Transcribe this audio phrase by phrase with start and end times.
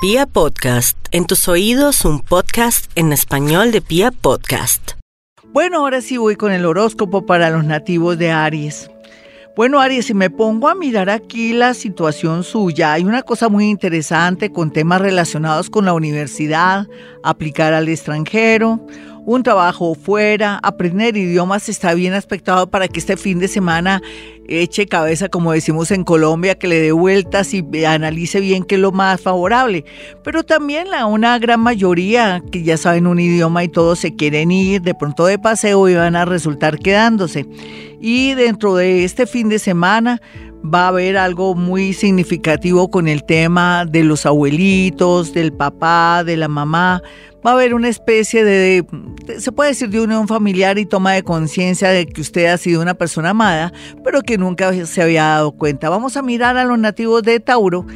[0.00, 4.92] Pia Podcast, en tus oídos un podcast en español de Pia Podcast.
[5.52, 8.88] Bueno, ahora sí voy con el horóscopo para los nativos de Aries.
[9.56, 13.68] Bueno, Aries, si me pongo a mirar aquí la situación suya, hay una cosa muy
[13.68, 16.86] interesante con temas relacionados con la universidad,
[17.24, 18.86] aplicar al extranjero,
[19.28, 24.00] un trabajo fuera, aprender idiomas está bien aspectado para que este fin de semana
[24.48, 28.80] eche cabeza, como decimos en Colombia, que le dé vueltas y analice bien qué es
[28.80, 29.84] lo más favorable.
[30.24, 34.50] Pero también la, una gran mayoría que ya saben un idioma y todos se quieren
[34.50, 37.44] ir de pronto de paseo y van a resultar quedándose.
[38.00, 40.22] Y dentro de este fin de semana
[40.64, 46.38] va a haber algo muy significativo con el tema de los abuelitos, del papá, de
[46.38, 47.02] la mamá.
[47.48, 48.84] Va a haber una especie de,
[49.38, 52.82] se puede decir, de unión familiar y toma de conciencia de que usted ha sido
[52.82, 53.72] una persona amada,
[54.04, 55.88] pero que nunca se había dado cuenta.
[55.88, 57.86] Vamos a mirar a los nativos de Tauro,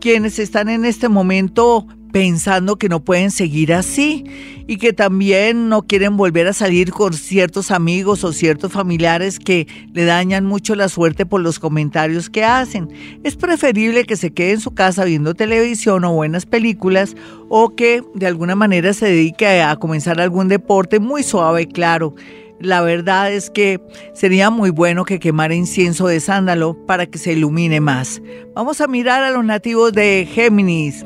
[0.00, 4.24] quienes están en este momento pensando que no pueden seguir así
[4.66, 9.66] y que también no quieren volver a salir con ciertos amigos o ciertos familiares que
[9.92, 12.88] le dañan mucho la suerte por los comentarios que hacen.
[13.22, 17.14] Es preferible que se quede en su casa viendo televisión o buenas películas
[17.50, 22.14] o que de alguna manera se dedique a comenzar algún deporte muy suave, claro.
[22.58, 23.78] La verdad es que
[24.14, 28.22] sería muy bueno que quemara incienso de sándalo para que se ilumine más.
[28.54, 31.04] Vamos a mirar a los nativos de Géminis.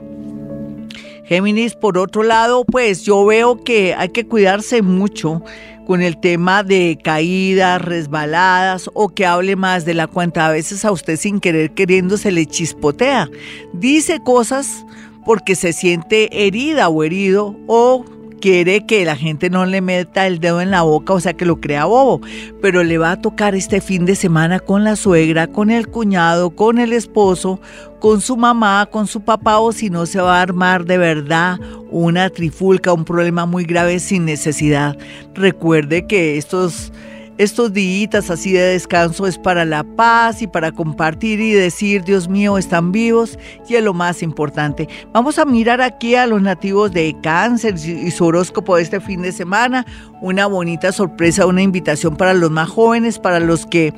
[1.31, 5.45] Géminis, por otro lado, pues yo veo que hay que cuidarse mucho
[5.87, 10.49] con el tema de caídas, resbaladas o que hable más de la cuenta.
[10.49, 13.31] A veces a usted sin querer queriendo se le chispotea.
[13.73, 14.85] Dice cosas
[15.25, 18.05] porque se siente herida o herido o
[18.41, 21.45] quiere que la gente no le meta el dedo en la boca, o sea, que
[21.45, 22.21] lo crea bobo,
[22.61, 26.51] pero le va a tocar este fin de semana con la suegra, con el cuñado,
[26.51, 27.61] con el esposo,
[28.01, 31.59] con su mamá, con su papá, o si no se va a armar de verdad
[31.91, 34.97] una trifulca, un problema muy grave sin necesidad.
[35.35, 36.93] Recuerde que estos
[37.41, 42.29] estos días así de descanso es para la paz y para compartir y decir, Dios
[42.29, 44.87] mío, están vivos y es lo más importante.
[45.15, 49.23] Vamos a mirar aquí a los nativos de cáncer y su horóscopo de este fin
[49.23, 49.87] de semana.
[50.21, 53.95] Una bonita sorpresa, una invitación para los más jóvenes, para los que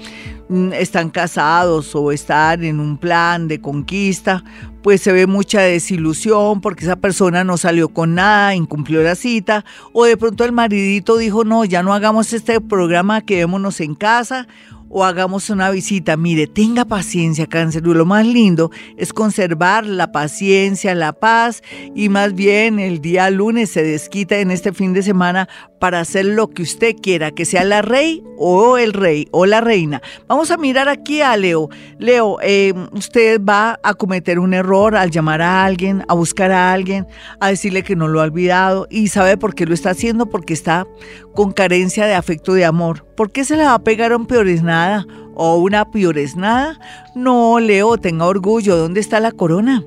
[0.49, 4.45] mm, están casados o están en un plan de conquista,
[4.83, 9.65] pues se ve mucha desilusión porque esa persona no salió con nada, incumplió la cita,
[9.93, 14.49] o de pronto el maridito dijo, no, ya no hagamos este programa, quedémonos en casa,
[14.93, 16.17] o hagamos una visita.
[16.17, 17.83] Mire, tenga paciencia, cáncer.
[17.85, 21.63] Lo más lindo es conservar la paciencia, la paz
[21.95, 25.49] y más bien el día lunes se desquita en este fin de semana
[25.81, 29.61] para hacer lo que usted quiera, que sea la rey o el rey o la
[29.61, 30.01] reina.
[30.29, 31.71] Vamos a mirar aquí a Leo.
[31.99, 36.73] Leo, eh, usted va a cometer un error al llamar a alguien, a buscar a
[36.73, 37.07] alguien,
[37.41, 40.53] a decirle que no lo ha olvidado y sabe por qué lo está haciendo, porque
[40.53, 40.87] está
[41.35, 43.12] con carencia de afecto de amor.
[43.23, 44.27] ¿Por qué se le va a pegar a un
[44.65, 45.07] nada
[45.37, 45.87] o una
[46.35, 46.81] nada?
[47.15, 48.77] No, Leo, tenga orgullo.
[48.77, 49.85] ¿Dónde está la corona?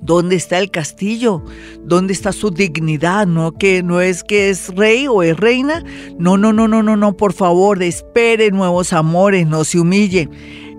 [0.00, 1.44] ¿Dónde está el castillo?
[1.84, 3.28] ¿Dónde está su dignidad?
[3.28, 5.84] No que no es que es rey o es reina.
[6.18, 10.28] No, no, no, no, no, no, por favor, espere nuevos amores, no se humille.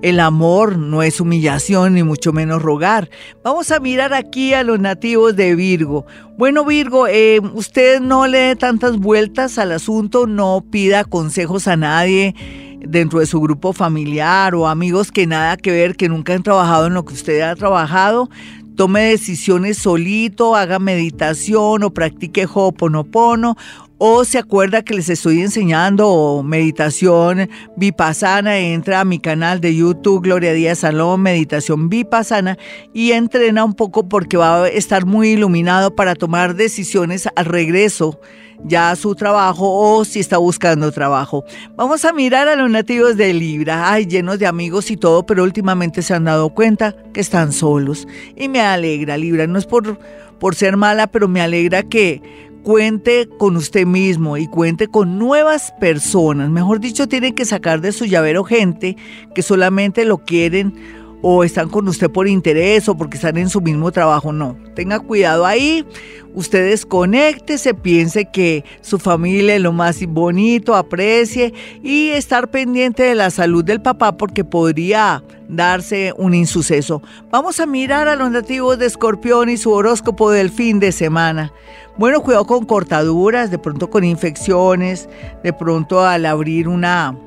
[0.01, 3.09] El amor no es humillación ni mucho menos rogar.
[3.43, 6.05] Vamos a mirar aquí a los nativos de Virgo.
[6.37, 11.75] Bueno, Virgo, eh, usted no le dé tantas vueltas al asunto, no pida consejos a
[11.77, 12.35] nadie
[12.79, 16.87] dentro de su grupo familiar o amigos que nada que ver, que nunca han trabajado
[16.87, 18.29] en lo que usted ha trabajado
[18.75, 23.55] tome decisiones solito, haga meditación o practique Ho'oponopono
[23.97, 30.23] o se acuerda que les estoy enseñando meditación vipassana, entra a mi canal de YouTube
[30.23, 32.57] Gloria Díaz Salón, meditación vipassana
[32.93, 38.19] y entrena un poco porque va a estar muy iluminado para tomar decisiones al regreso
[38.63, 41.43] ya a su trabajo o si está buscando trabajo.
[41.75, 45.43] Vamos a mirar a los nativos de Libra, ay, llenos de amigos y todo, pero
[45.43, 48.07] últimamente se han dado cuenta que están solos.
[48.35, 49.99] Y me alegra, Libra, no es por,
[50.39, 52.21] por ser mala, pero me alegra que
[52.65, 56.49] cuente con usted mismo y cuente con nuevas personas.
[56.49, 58.97] Mejor dicho, tiene que sacar de su llavero gente
[59.35, 60.73] que solamente lo quieren
[61.27, 64.31] o están con usted por interés o porque están en su mismo trabajo.
[64.31, 65.83] No, tenga cuidado ahí.
[66.35, 71.51] Usted desconecte, piense que su familia es lo más bonito, aprecie
[71.81, 77.01] y estar pendiente de la salud del papá porque podría darse un insuceso.
[77.31, 81.51] Vamos a mirar a los nativos de Escorpión y su horóscopo del fin de semana.
[81.97, 85.09] Bueno, cuidado con cortaduras, de pronto con infecciones,
[85.43, 87.17] de pronto al abrir una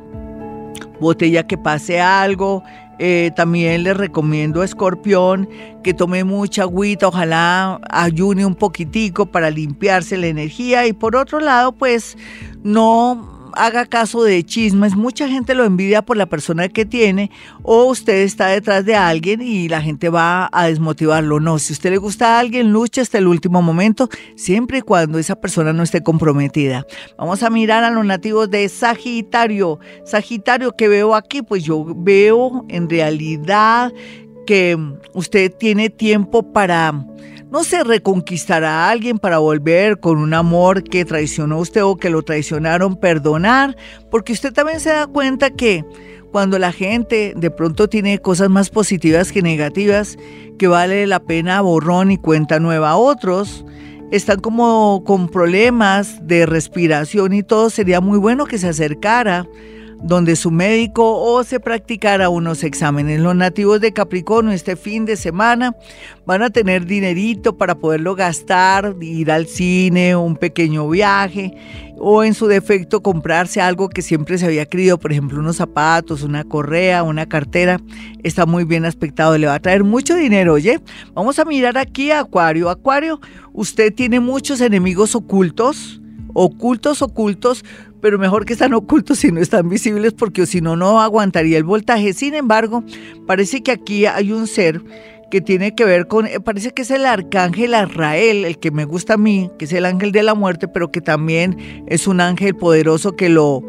[1.00, 2.62] botella que pase algo,
[2.98, 5.48] Eh, también les recomiendo a Escorpión
[5.84, 10.86] que tome mucha agüita, ojalá ayune un poquitico para limpiarse la energía.
[10.86, 12.16] Y por otro lado, pues
[12.64, 14.96] no haga caso de chismes.
[14.96, 17.30] Mucha gente lo envidia por la persona que tiene
[17.62, 21.40] o usted está detrás de alguien y la gente va a desmotivarlo.
[21.40, 25.18] No, si usted le gusta a alguien, luche hasta el último momento, siempre y cuando
[25.18, 26.86] esa persona no esté comprometida.
[27.18, 29.78] Vamos a mirar a los nativos de Sagitario.
[30.04, 33.92] Sagitario que veo aquí, pues yo veo en realidad
[34.46, 34.78] que
[35.12, 36.94] usted tiene tiempo para
[37.50, 41.96] no se reconquistará a alguien para volver con un amor que traicionó a usted o
[41.96, 43.76] que lo traicionaron, perdonar,
[44.10, 45.84] porque usted también se da cuenta que
[46.30, 50.18] cuando la gente de pronto tiene cosas más positivas que negativas,
[50.58, 52.96] que vale la pena borrón y cuenta nueva.
[52.96, 53.64] Otros
[54.10, 59.46] están como con problemas de respiración y todo, sería muy bueno que se acercara
[60.02, 63.20] donde su médico o se practicara unos exámenes.
[63.20, 65.74] Los nativos de Capricornio este fin de semana
[66.24, 71.52] van a tener dinerito para poderlo gastar, ir al cine, un pequeño viaje
[71.98, 76.22] o en su defecto comprarse algo que siempre se había querido, por ejemplo unos zapatos,
[76.22, 77.80] una correa, una cartera,
[78.22, 80.80] está muy bien aspectado, le va a traer mucho dinero, oye.
[81.14, 82.70] Vamos a mirar aquí a Acuario.
[82.70, 83.20] Acuario,
[83.52, 86.00] usted tiene muchos enemigos ocultos,
[86.34, 87.64] ocultos, ocultos,
[88.00, 91.64] pero mejor que están ocultos y no están visibles porque si no, no aguantaría el
[91.64, 92.12] voltaje.
[92.12, 92.84] Sin embargo,
[93.26, 94.82] parece que aquí hay un ser
[95.30, 98.84] que tiene que ver con, eh, parece que es el arcángel Arrael, el que me
[98.84, 102.20] gusta a mí, que es el ángel de la muerte, pero que también es un
[102.20, 103.62] ángel poderoso que lo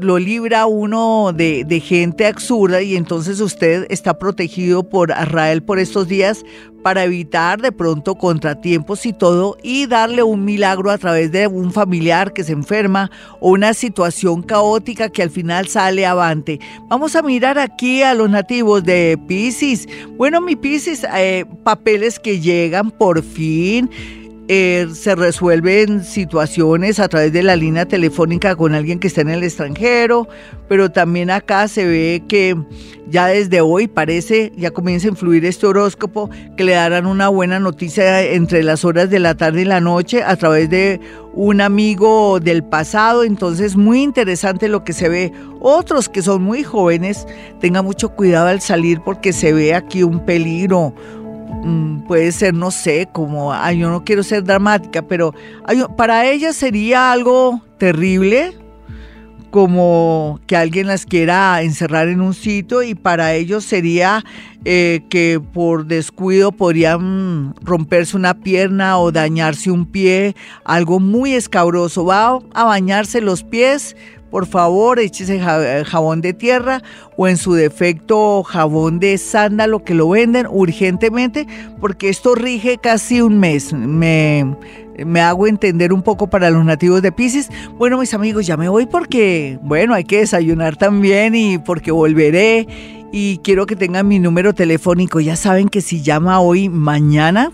[0.00, 6.08] lo libra uno de, gente absurda y entonces usted está protegido por Israel por estos
[6.08, 6.44] días
[6.82, 11.72] para evitar de pronto contratiempos y todo y darle un milagro a través de un
[11.72, 13.10] familiar que se enferma
[13.40, 16.58] o una situación caótica que al final sale avante.
[16.88, 19.86] Vamos a mirar aquí a los nativos de Pisces.
[20.16, 23.90] Bueno, mi Pisces, eh, papeles que llegan por fin
[24.52, 29.28] eh, se resuelven situaciones a través de la línea telefónica con alguien que está en
[29.28, 30.26] el extranjero,
[30.68, 32.56] pero también acá se ve que
[33.08, 37.60] ya desde hoy parece, ya comienza a influir este horóscopo, que le darán una buena
[37.60, 41.00] noticia entre las horas de la tarde y la noche a través de
[41.32, 45.32] un amigo del pasado, entonces muy interesante lo que se ve.
[45.60, 47.24] Otros que son muy jóvenes,
[47.60, 50.92] tengan mucho cuidado al salir porque se ve aquí un peligro,
[52.06, 55.34] puede ser, no sé, como, ay, yo no quiero ser dramática, pero
[55.96, 58.54] para ella sería algo terrible
[59.50, 64.24] como que alguien las quiera encerrar en un sitio y para ellos sería
[64.64, 72.04] eh, que por descuido podrían romperse una pierna o dañarse un pie, algo muy escabroso.
[72.04, 73.96] Va a bañarse los pies
[74.30, 76.82] por favor échese eh, jabón de tierra
[77.16, 81.46] o en su defecto jabón de sándalo que lo venden urgentemente
[81.80, 83.72] porque esto rige casi un mes.
[83.72, 84.56] Me,
[85.04, 87.50] me hago entender un poco para los nativos de Pisces.
[87.78, 92.66] Bueno, mis amigos, ya me voy porque, bueno, hay que desayunar también y porque volveré
[93.12, 95.20] y quiero que tengan mi número telefónico.
[95.20, 97.52] Ya saben que si llama hoy, mañana